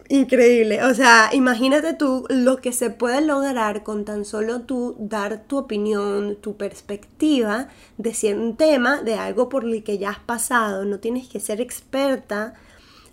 Increíble. 0.09 0.83
O 0.83 0.93
sea, 0.93 1.29
imagínate 1.31 1.93
tú 1.93 2.25
lo 2.29 2.57
que 2.57 2.73
se 2.73 2.89
puede 2.89 3.21
lograr 3.21 3.83
con 3.83 4.03
tan 4.03 4.25
solo 4.25 4.61
tú 4.61 4.95
dar 4.99 5.43
tu 5.43 5.57
opinión, 5.57 6.35
tu 6.35 6.57
perspectiva 6.57 7.69
de 7.97 8.35
un 8.35 8.57
tema, 8.57 9.01
de 9.01 9.15
algo 9.15 9.47
por 9.47 9.63
el 9.63 9.83
que 9.83 9.97
ya 9.97 10.09
has 10.09 10.19
pasado. 10.19 10.83
No 10.83 10.99
tienes 10.99 11.29
que 11.29 11.39
ser 11.39 11.61
experta 11.61 12.55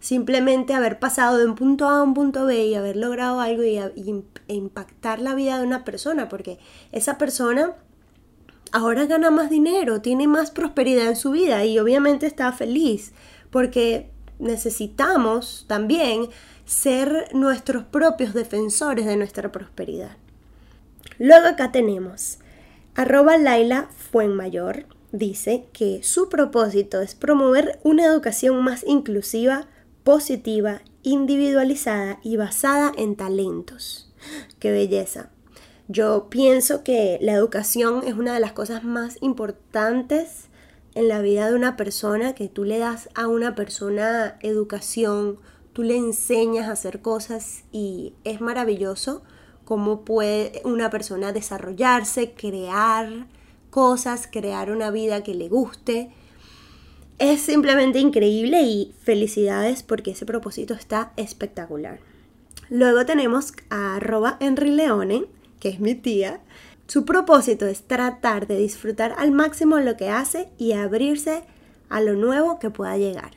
simplemente 0.01 0.75
haber 0.75 0.99
pasado 0.99 1.39
de 1.39 1.47
un 1.47 1.55
punto 1.55 1.89
A 1.89 1.99
a 1.99 2.03
un 2.03 2.15
punto 2.15 2.47
B 2.47 2.67
y 2.67 2.75
haber 2.75 2.97
logrado 2.97 3.41
algo 3.41 3.63
y, 3.63 3.79
e 3.79 4.55
impactar 4.55 5.21
la 5.21 5.35
vida 5.35 5.59
de 5.59 5.67
una 5.67 5.85
persona, 5.85 6.29
porque 6.29 6.59
esa 6.91 7.19
persona 7.19 7.75
ahora 8.73 9.07
gana 9.07 9.31
más 9.31 9.51
dinero, 9.51 10.01
tiene 10.01 10.27
más 10.27 10.51
prosperidad 10.51 11.09
en 11.09 11.17
su 11.17 11.31
vida 11.31 11.65
y 11.65 11.79
obviamente 11.79 12.27
está 12.27 12.51
feliz 12.53 13.13
porque 13.51 14.11
necesitamos 14.39 15.67
también 15.69 16.29
ser 16.65 17.29
nuestros 17.35 17.85
propios 17.85 18.33
defensores 18.33 19.07
de 19.07 19.17
nuestra 19.17 19.53
prosperidad. 19.53 20.17
Luego 21.19 21.49
acá 21.49 21.73
tenemos 21.73 22.39
arroba 22.95 23.37
Laila 23.37 23.89
Fuenmayor 24.11 24.87
dice 25.13 25.67
que 25.73 26.03
su 26.03 26.29
propósito 26.29 27.01
es 27.01 27.15
promover 27.15 27.81
una 27.83 28.05
educación 28.05 28.63
más 28.63 28.85
inclusiva, 28.87 29.67
positiva, 30.05 30.83
individualizada 31.03 32.21
y 32.23 32.37
basada 32.37 32.93
en 32.97 33.17
talentos. 33.17 34.13
¡Qué 34.59 34.71
belleza! 34.71 35.31
Yo 35.89 36.29
pienso 36.31 36.85
que 36.85 37.19
la 37.21 37.33
educación 37.33 38.03
es 38.07 38.15
una 38.15 38.33
de 38.35 38.41
las 38.41 38.53
cosas 38.53 38.85
más 38.85 39.19
importantes 39.23 40.49
en 40.95 41.09
la 41.09 41.21
vida 41.21 41.49
de 41.49 41.57
una 41.57 41.77
persona, 41.77 42.35
que 42.35 42.49
tú 42.49 42.65
le 42.65 42.79
das 42.79 43.09
a 43.15 43.27
una 43.27 43.55
persona 43.55 44.37
educación, 44.41 45.39
tú 45.73 45.83
le 45.83 45.97
enseñas 45.97 46.69
a 46.69 46.73
hacer 46.73 47.01
cosas 47.01 47.65
y 47.73 48.15
es 48.25 48.41
maravilloso 48.41 49.23
cómo 49.65 50.05
puede 50.05 50.63
una 50.65 50.91
persona 50.91 51.33
desarrollarse, 51.33 52.33
crear 52.35 53.27
cosas, 53.71 54.29
crear 54.31 54.71
una 54.71 54.91
vida 54.91 55.23
que 55.23 55.35
le 55.35 55.49
guste. 55.49 56.11
Es 57.21 57.43
simplemente 57.43 57.99
increíble 57.99 58.63
y 58.63 58.95
felicidades 59.03 59.83
porque 59.83 60.13
ese 60.13 60.25
propósito 60.25 60.73
está 60.73 61.13
espectacular. 61.19 61.99
Luego 62.71 63.05
tenemos 63.05 63.53
a 63.69 63.97
arroba 63.97 64.39
Henry 64.41 64.71
Leone, 64.71 65.27
que 65.61 65.69
es 65.69 65.81
mi 65.81 65.95
tía, 65.95 66.41
su 66.87 67.05
propósito 67.05 67.67
es 67.67 67.83
tratar 67.83 68.47
de 68.47 68.57
disfrutar 68.57 69.15
al 69.19 69.33
máximo 69.33 69.79
lo 69.81 69.99
que 69.99 70.09
hace 70.09 70.49
y 70.57 70.73
abrirse 70.73 71.43
a 71.91 72.01
lo 72.01 72.15
nuevo 72.15 72.59
que 72.59 72.71
pueda 72.71 72.97
llegar. 72.97 73.33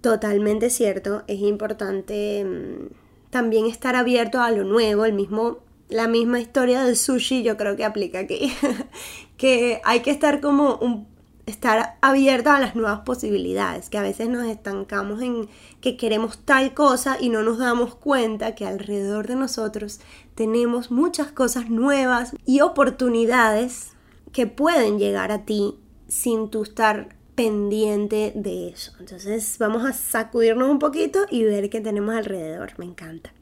Totalmente 0.00 0.68
cierto, 0.68 1.22
es 1.28 1.38
importante 1.42 2.44
mm, 2.44 2.88
también 3.30 3.66
estar 3.66 3.94
abierto 3.94 4.40
a 4.40 4.50
lo 4.50 4.64
nuevo, 4.64 5.04
el 5.04 5.12
mismo, 5.12 5.58
la 5.88 6.08
misma 6.08 6.40
historia 6.40 6.82
del 6.82 6.96
sushi 6.96 7.44
yo 7.44 7.56
creo 7.56 7.76
que 7.76 7.84
aplica 7.84 8.18
aquí, 8.18 8.52
que 9.36 9.80
hay 9.84 10.00
que 10.00 10.10
estar 10.10 10.40
como 10.40 10.76
un 10.78 11.15
estar 11.46 11.96
abierto 12.00 12.50
a 12.50 12.60
las 12.60 12.74
nuevas 12.74 13.00
posibilidades, 13.00 13.88
que 13.88 13.98
a 13.98 14.02
veces 14.02 14.28
nos 14.28 14.46
estancamos 14.46 15.22
en 15.22 15.48
que 15.80 15.96
queremos 15.96 16.38
tal 16.38 16.74
cosa 16.74 17.16
y 17.20 17.28
no 17.28 17.42
nos 17.42 17.58
damos 17.58 17.94
cuenta 17.94 18.56
que 18.56 18.66
alrededor 18.66 19.28
de 19.28 19.36
nosotros 19.36 20.00
tenemos 20.34 20.90
muchas 20.90 21.30
cosas 21.30 21.70
nuevas 21.70 22.34
y 22.44 22.60
oportunidades 22.60 23.92
que 24.32 24.46
pueden 24.48 24.98
llegar 24.98 25.30
a 25.30 25.44
ti 25.44 25.76
sin 26.08 26.50
tú 26.50 26.64
estar 26.64 27.16
pendiente 27.36 28.32
de 28.34 28.68
eso. 28.68 28.92
Entonces 28.98 29.56
vamos 29.58 29.84
a 29.84 29.92
sacudirnos 29.92 30.68
un 30.68 30.78
poquito 30.78 31.26
y 31.30 31.44
ver 31.44 31.70
qué 31.70 31.80
tenemos 31.80 32.14
alrededor. 32.14 32.72
Me 32.78 32.86
encanta. 32.86 33.32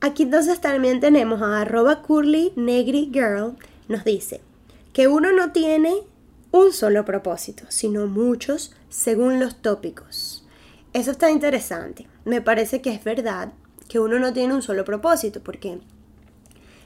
Aquí 0.00 0.24
entonces 0.24 0.60
también 0.60 1.00
tenemos 1.00 1.40
a 1.40 1.62
arroba 1.62 2.02
curly 2.02 2.52
negri 2.54 3.10
girl. 3.12 3.56
Nos 3.88 4.04
dice 4.04 4.42
que 4.92 5.08
uno 5.08 5.32
no 5.32 5.52
tiene 5.52 5.94
un 6.52 6.72
solo 6.72 7.04
propósito, 7.04 7.64
sino 7.68 8.06
muchos 8.06 8.72
según 8.88 9.40
los 9.40 9.60
tópicos. 9.62 10.46
Eso 10.92 11.10
está 11.10 11.30
interesante. 11.30 12.06
Me 12.24 12.40
parece 12.40 12.80
que 12.80 12.90
es 12.90 13.04
verdad 13.04 13.52
que 13.88 14.00
uno 14.00 14.18
no 14.18 14.32
tiene 14.32 14.54
un 14.54 14.62
solo 14.62 14.84
propósito, 14.84 15.40
porque 15.42 15.78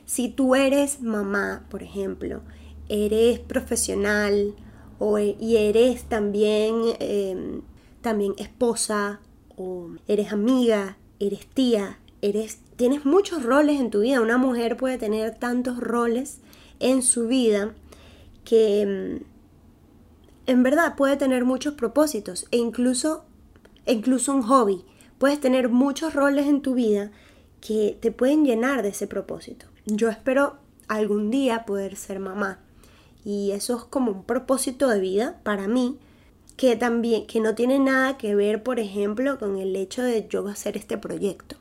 si 0.05 0.29
tú 0.29 0.55
eres 0.55 1.01
mamá, 1.01 1.65
por 1.71 1.83
ejemplo, 1.83 2.43
eres 2.89 3.39
profesional 3.39 4.55
o, 4.99 5.19
y 5.19 5.57
eres 5.57 6.05
también, 6.05 6.75
em, 6.99 7.63
también 8.01 8.35
esposa 8.39 9.21
o 9.57 9.91
eres 10.09 10.33
amiga, 10.33 10.99
eres 11.21 11.47
tía, 11.47 12.01
eres, 12.23 12.59
tienes 12.77 13.05
muchos 13.05 13.45
roles 13.45 13.81
en 13.81 13.91
tu 13.91 14.01
vida. 14.01 14.21
Una 14.21 14.39
mujer 14.39 14.77
puede 14.77 14.99
tener 14.99 15.37
tantos 15.37 15.79
roles 15.79 16.41
en 16.81 17.03
su 17.03 17.29
vida 17.29 17.75
que 18.45 18.81
em, 18.83 19.21
en 20.51 20.65
verdad 20.65 20.97
puede 20.97 21.17
tener 21.17 21.45
muchos 21.45 21.75
propósitos 21.75 22.47
e 22.51 22.57
incluso, 22.57 23.25
incluso 23.87 24.35
un 24.35 24.43
hobby. 24.43 24.85
Puedes 25.19 25.41
tener 25.41 25.69
muchos 25.69 26.13
roles 26.13 26.49
en 26.49 26.61
tu 26.61 26.75
vida 26.75 27.13
que 27.61 27.97
te 28.01 28.11
pueden 28.11 28.45
llenar 28.45 28.83
de 28.83 28.89
ese 28.89 29.07
propósito. 29.07 29.67
Yo 29.87 30.09
espero 30.09 30.57
algún 30.89 31.31
día 31.31 31.65
poder 31.67 31.95
ser 31.95 32.19
mamá 32.19 32.59
y 33.25 33.53
eso 33.53 33.77
es 33.77 33.85
como 33.85 34.11
un 34.11 34.25
propósito 34.25 34.89
de 34.89 34.99
vida 34.99 35.41
para 35.45 35.69
mí 35.69 36.01
que 36.57 36.75
también 36.75 37.29
que 37.29 37.39
no 37.39 37.55
tiene 37.55 37.79
nada 37.79 38.19
que 38.19 38.35
ver, 38.35 38.65
por 38.65 38.81
ejemplo, 38.81 39.39
con 39.39 39.57
el 39.57 39.77
hecho 39.77 40.03
de 40.03 40.27
yo 40.29 40.49
hacer 40.49 40.77
este 40.77 40.99
proyecto. 40.99 41.57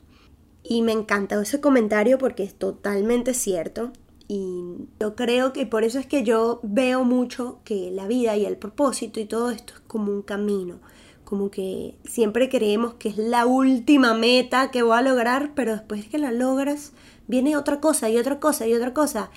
Y 0.64 0.82
me 0.82 0.90
encanta 0.90 1.40
ese 1.40 1.60
comentario 1.60 2.18
porque 2.18 2.42
es 2.42 2.54
totalmente 2.54 3.34
cierto. 3.34 3.92
Y 4.32 4.86
yo 5.00 5.16
creo 5.16 5.52
que 5.52 5.66
por 5.66 5.82
eso 5.82 5.98
es 5.98 6.06
que 6.06 6.22
yo 6.22 6.60
veo 6.62 7.02
mucho 7.02 7.58
que 7.64 7.90
la 7.90 8.06
vida 8.06 8.36
y 8.36 8.44
el 8.44 8.56
propósito 8.56 9.18
y 9.18 9.24
todo 9.24 9.50
esto 9.50 9.74
es 9.74 9.80
como 9.80 10.12
un 10.12 10.22
camino. 10.22 10.78
Como 11.24 11.50
que 11.50 11.96
siempre 12.04 12.48
creemos 12.48 12.94
que 12.94 13.08
es 13.08 13.16
la 13.18 13.44
última 13.44 14.14
meta 14.14 14.70
que 14.70 14.84
voy 14.84 14.96
a 14.96 15.02
lograr, 15.02 15.50
pero 15.56 15.72
después 15.72 16.06
que 16.06 16.18
la 16.18 16.30
logras, 16.30 16.92
viene 17.26 17.56
otra 17.56 17.80
cosa 17.80 18.08
y 18.08 18.18
otra 18.18 18.38
cosa 18.38 18.68
y 18.68 18.74
otra 18.74 18.94
cosa. 18.94 19.32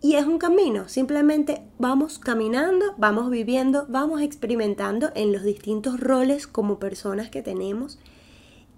Y 0.00 0.14
es 0.14 0.24
un 0.24 0.38
camino, 0.38 0.88
simplemente 0.88 1.66
vamos 1.78 2.18
caminando, 2.18 2.94
vamos 2.96 3.28
viviendo, 3.28 3.84
vamos 3.90 4.22
experimentando 4.22 5.12
en 5.14 5.30
los 5.32 5.42
distintos 5.42 6.00
roles 6.00 6.46
como 6.46 6.78
personas 6.78 7.28
que 7.28 7.42
tenemos 7.42 7.98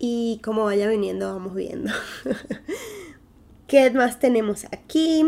y 0.01 0.41
como 0.43 0.65
vaya 0.65 0.89
viniendo 0.89 1.33
vamos 1.33 1.55
viendo. 1.55 1.93
¿Qué 3.67 3.91
más 3.91 4.19
tenemos 4.19 4.67
aquí? 4.67 5.25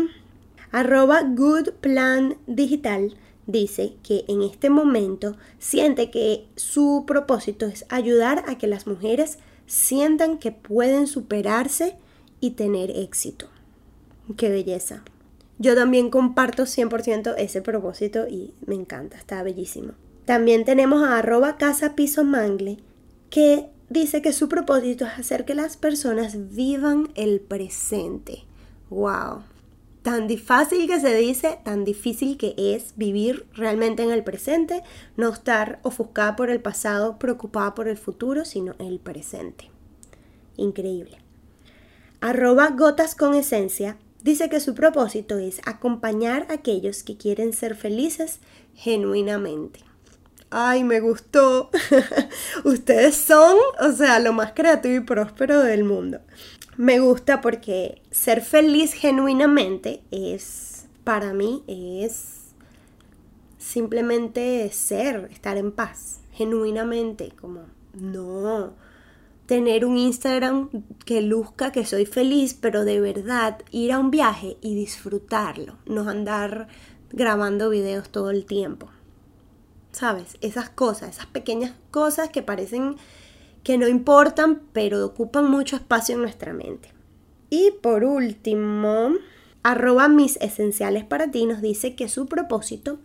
Arroba 0.71 1.23
Good 1.23 1.71
Plan 1.81 2.37
Digital 2.45 3.15
dice 3.47 3.95
que 4.03 4.25
en 4.27 4.43
este 4.43 4.69
momento 4.69 5.37
siente 5.57 6.11
que 6.11 6.45
su 6.55 7.05
propósito 7.07 7.65
es 7.65 7.85
ayudar 7.89 8.43
a 8.47 8.57
que 8.57 8.67
las 8.67 8.85
mujeres 8.85 9.39
sientan 9.65 10.37
que 10.37 10.51
pueden 10.51 11.07
superarse 11.07 11.95
y 12.39 12.51
tener 12.51 12.91
éxito. 12.91 13.47
Qué 14.35 14.49
belleza. 14.49 15.03
Yo 15.57 15.73
también 15.73 16.11
comparto 16.11 16.63
100% 16.63 17.33
ese 17.37 17.61
propósito 17.63 18.27
y 18.27 18.53
me 18.67 18.75
encanta, 18.75 19.17
está 19.17 19.41
bellísimo. 19.41 19.93
También 20.25 20.63
tenemos 20.63 21.01
a 21.01 21.17
arroba 21.17 21.57
casa 21.57 21.95
piso 21.95 22.23
mangle 22.23 22.77
que 23.31 23.69
dice 23.89 24.21
que 24.21 24.33
su 24.33 24.49
propósito 24.49 25.05
es 25.05 25.19
hacer 25.19 25.45
que 25.45 25.55
las 25.55 25.77
personas 25.77 26.53
vivan 26.53 27.09
el 27.15 27.39
presente. 27.39 28.43
¡Wow! 28.89 29.43
Tan 30.01 30.29
fácil 30.37 30.87
que 30.87 31.01
se 31.01 31.13
dice, 31.15 31.59
tan 31.65 31.83
difícil 31.83 32.37
que 32.37 32.53
es 32.57 32.93
vivir 32.95 33.45
realmente 33.53 34.03
en 34.03 34.11
el 34.11 34.23
presente, 34.23 34.81
no 35.17 35.29
estar 35.29 35.79
ofuscada 35.83 36.37
por 36.37 36.49
el 36.49 36.61
pasado, 36.61 37.19
preocupada 37.19 37.75
por 37.75 37.89
el 37.89 37.97
futuro, 37.97 38.45
sino 38.45 38.73
el 38.79 38.99
presente. 38.99 39.69
Increíble. 40.55 41.17
Arroba 42.21 42.69
gotas 42.69 43.15
con 43.15 43.35
esencia 43.35 43.97
dice 44.23 44.49
que 44.49 44.61
su 44.61 44.73
propósito 44.73 45.37
es 45.39 45.59
acompañar 45.65 46.47
a 46.49 46.53
aquellos 46.53 47.03
que 47.03 47.17
quieren 47.17 47.51
ser 47.51 47.75
felices 47.75 48.39
genuinamente. 48.75 49.86
Ay, 50.49 50.83
me 50.83 50.99
gustó. 50.99 51.69
Ustedes 52.63 53.15
son, 53.15 53.57
o 53.81 53.91
sea, 53.91 54.19
lo 54.19 54.33
más 54.33 54.53
creativo 54.53 54.95
y 54.95 54.99
próspero 55.01 55.61
del 55.61 55.83
mundo. 55.83 56.19
Me 56.77 56.99
gusta 56.99 57.41
porque 57.41 58.01
ser 58.11 58.41
feliz 58.41 58.93
genuinamente 58.93 60.03
es, 60.11 60.85
para 61.03 61.33
mí, 61.33 61.63
es 61.67 62.53
simplemente 63.57 64.69
ser, 64.71 65.27
estar 65.31 65.57
en 65.57 65.71
paz, 65.71 66.19
genuinamente, 66.31 67.33
como 67.39 67.65
no 67.93 68.73
tener 69.47 69.85
un 69.85 69.97
Instagram 69.97 70.69
que 71.05 71.21
luzca 71.21 71.71
que 71.71 71.85
soy 71.85 72.05
feliz, 72.05 72.53
pero 72.53 72.85
de 72.85 72.99
verdad 72.99 73.59
ir 73.71 73.93
a 73.93 73.99
un 73.99 74.11
viaje 74.11 74.57
y 74.61 74.75
disfrutarlo, 74.75 75.77
no 75.85 76.07
andar 76.09 76.67
grabando 77.11 77.69
videos 77.69 78.09
todo 78.09 78.29
el 78.29 78.45
tiempo. 78.45 78.89
¿Sabes? 79.97 80.37
Esas 80.41 80.69
cosas, 80.69 81.15
esas 81.15 81.25
pequeñas 81.25 81.73
cosas 81.89 82.29
que 82.29 82.43
parecen 82.43 82.97
que 83.63 83.79
no 83.79 83.87
importan, 83.87 84.61
pero 84.71 85.03
ocupan 85.03 85.49
mucho 85.49 85.75
espacio 85.75 86.15
en 86.15 86.21
nuestra 86.21 86.53
mente. 86.53 86.93
Y 87.49 87.71
por 87.81 88.03
último, 88.03 89.13
arroba 89.63 90.07
mis 90.07 90.37
esenciales 90.37 91.03
para 91.03 91.31
ti 91.31 91.47
nos 91.47 91.61
dice 91.61 91.95
que 91.95 92.09
su 92.09 92.27
propósito 92.27 92.99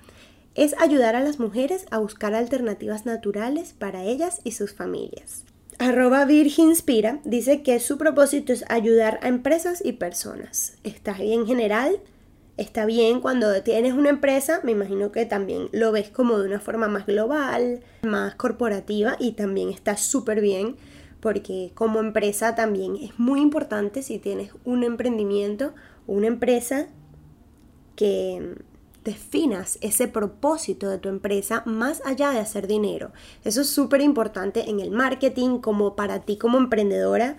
es 0.55 0.75
ayudar 0.79 1.17
a 1.17 1.21
las 1.21 1.39
mujeres 1.39 1.87
a 1.91 1.99
buscar 1.99 2.35
alternativas 2.35 3.07
naturales 3.07 3.73
para 3.73 4.05
ellas 4.05 4.43
y 4.45 4.53
sus 4.53 4.75
familias. 4.75 5.45
Arroba 5.79 6.27
Virginspira 6.27 7.21
dice 7.25 7.63
que 7.63 7.81
su 7.81 7.97
propósito 7.97 8.53
es 8.53 8.65
ayudar 8.69 9.19
a 9.23 9.29
empresas 9.29 9.83
y 9.83 9.93
personas. 9.93 10.75
Está 10.85 11.15
ahí 11.15 11.33
en 11.33 11.47
general 11.47 12.01
está 12.57 12.85
bien 12.87 13.21
cuando 13.21 13.63
tienes 13.63 13.95
una 13.95 14.11
empresa, 14.11 14.61
me 14.63 14.73
imagino 14.73 15.13
que 15.13 15.27
también 15.27 15.69
lo 15.73 15.93
ves 15.93 16.11
como 16.11 16.39
de 16.39 16.47
una 16.47 16.61
forma 16.61 16.89
más 16.89 17.07
global, 17.07 17.81
más 18.03 18.35
corporativa 18.35 19.17
y 19.19 19.33
también 19.33 19.71
está 19.71 19.97
súper 19.97 20.41
bien 20.41 20.77
porque 21.21 21.71
como 21.75 22.01
empresa 22.01 22.55
también 22.55 22.97
es 22.97 23.19
muy 23.19 23.41
importante 23.41 24.03
si 24.03 24.19
tienes 24.19 24.51
un 24.65 24.83
emprendimiento, 24.83 25.73
una 26.07 26.27
empresa 26.27 26.89
que 27.95 28.57
definas 29.05 29.79
ese 29.81 30.09
propósito 30.09 30.89
de 30.89 30.99
tu 30.99 31.09
empresa 31.09 31.63
más 31.65 32.03
allá 32.05 32.31
de 32.31 32.39
hacer 32.39 32.67
dinero. 32.67 33.13
Eso 33.45 33.61
es 33.63 33.69
súper 33.69 34.01
importante 34.01 34.69
en 34.69 34.81
el 34.81 34.91
marketing 34.91 35.59
como 35.59 35.97
para 35.97 36.21
ti 36.21 36.37
como 36.37 36.59
emprendedora 36.59 37.37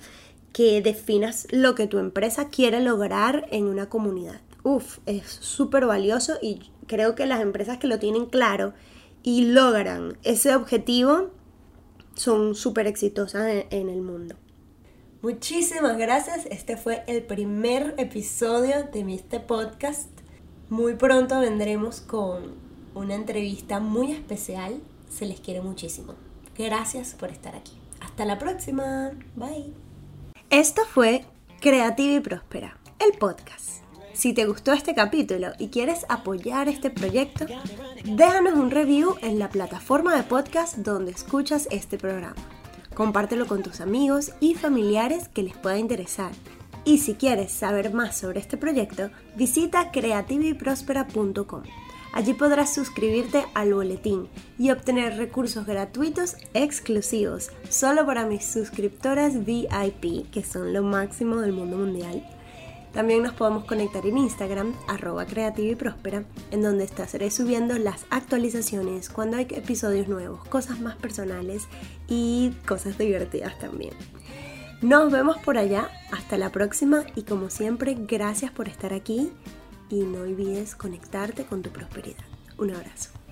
que 0.53 0.81
definas 0.81 1.47
lo 1.51 1.75
que 1.75 1.87
tu 1.87 1.99
empresa 1.99 2.49
quiere 2.49 2.79
lograr 2.79 3.47
en 3.51 3.65
una 3.65 3.89
comunidad. 3.89 4.41
Uf, 4.63 4.99
es 5.05 5.27
súper 5.27 5.85
valioso 5.85 6.37
y 6.41 6.71
creo 6.87 7.15
que 7.15 7.25
las 7.25 7.41
empresas 7.41 7.77
que 7.77 7.87
lo 7.87 7.99
tienen 7.99 8.25
claro 8.25 8.73
y 9.21 9.45
logran 9.45 10.17
ese 10.23 10.55
objetivo 10.55 11.31
son 12.15 12.55
súper 12.55 12.87
exitosas 12.87 13.47
en, 13.47 13.65
en, 13.71 13.89
el 13.89 14.01
mundo. 14.01 14.35
Muchísimas 15.21 15.97
gracias. 15.97 16.45
Este 16.49 16.77
fue 16.77 17.03
el 17.07 17.23
primer 17.23 17.95
episodio 17.97 18.83
de 18.91 19.13
este 19.13 19.39
podcast. 19.39 20.09
Muy 20.69 20.95
pronto 20.95 21.39
vendremos 21.39 22.01
con 22.01 22.55
una 22.93 23.15
entrevista 23.15 23.79
muy 23.79 24.11
especial. 24.11 24.79
Se 25.09 25.25
les 25.25 25.39
quiere 25.39 25.61
muchísimo. 25.61 26.15
Gracias 26.57 27.15
por 27.15 27.31
estar 27.31 27.55
aquí. 27.55 27.73
Hasta 28.01 28.25
la 28.25 28.37
próxima. 28.37 29.11
Bye. 29.35 29.73
Esto 30.49 30.83
fue 30.85 31.25
Creativa 31.61 32.13
y 32.13 32.19
Próspera, 32.19 32.77
el 32.99 33.17
podcast. 33.17 33.82
Si 34.13 34.31
te 34.33 34.45
gustó 34.45 34.73
este 34.73 34.93
capítulo 34.93 35.53
y 35.57 35.69
quieres 35.69 36.05
apoyar 36.07 36.69
este 36.69 36.91
proyecto, 36.91 37.45
déjanos 38.05 38.53
un 38.53 38.69
review 38.69 39.15
en 39.23 39.39
la 39.39 39.49
plataforma 39.49 40.15
de 40.15 40.21
podcast 40.21 40.77
donde 40.77 41.11
escuchas 41.11 41.67
este 41.71 41.97
programa. 41.97 42.35
Compártelo 42.93 43.47
con 43.47 43.63
tus 43.63 43.81
amigos 43.81 44.31
y 44.39 44.53
familiares 44.53 45.29
que 45.29 45.41
les 45.41 45.57
pueda 45.57 45.79
interesar. 45.79 46.31
Y 46.85 46.99
si 46.99 47.15
quieres 47.15 47.51
saber 47.51 47.91
más 47.91 48.15
sobre 48.15 48.39
este 48.39 48.55
proyecto, 48.55 49.09
visita 49.35 49.91
creativyprospera.com. 49.91 51.63
Allí 52.13 52.33
podrás 52.33 52.71
suscribirte 52.71 53.45
al 53.55 53.73
boletín 53.73 54.27
y 54.59 54.69
obtener 54.69 55.17
recursos 55.17 55.65
gratuitos 55.65 56.35
exclusivos 56.53 57.49
solo 57.67 58.05
para 58.05 58.27
mis 58.27 58.45
suscriptoras 58.45 59.43
VIP, 59.43 60.29
que 60.29 60.43
son 60.43 60.71
lo 60.71 60.83
máximo 60.83 61.37
del 61.37 61.53
mundo 61.53 61.77
mundial 61.77 62.23
también 62.93 63.23
nos 63.23 63.33
podemos 63.33 63.65
conectar 63.65 64.05
en 64.05 64.17
Instagram, 64.17 64.73
arroba 64.87 65.25
creativa 65.25 65.71
y 65.71 65.75
próspera, 65.75 66.23
en 66.51 66.61
donde 66.61 66.83
estaré 66.83 67.31
subiendo 67.31 67.77
las 67.77 68.05
actualizaciones 68.11 69.09
cuando 69.09 69.37
hay 69.37 69.47
episodios 69.49 70.07
nuevos, 70.07 70.47
cosas 70.47 70.79
más 70.79 70.95
personales 70.95 71.67
y 72.07 72.51
cosas 72.67 72.97
divertidas 72.97 73.57
también. 73.57 73.93
Nos 74.81 75.11
vemos 75.11 75.37
por 75.37 75.57
allá, 75.57 75.89
hasta 76.11 76.37
la 76.37 76.51
próxima 76.51 77.03
y 77.15 77.23
como 77.23 77.49
siempre, 77.49 77.95
gracias 77.97 78.51
por 78.51 78.67
estar 78.67 78.93
aquí 78.93 79.31
y 79.89 80.01
no 80.03 80.21
olvides 80.21 80.75
conectarte 80.75 81.45
con 81.45 81.61
tu 81.61 81.71
prosperidad. 81.71 82.25
Un 82.57 82.71
abrazo. 82.71 83.22